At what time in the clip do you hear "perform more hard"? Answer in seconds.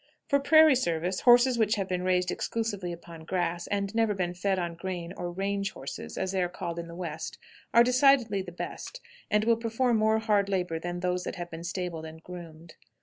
9.57-10.49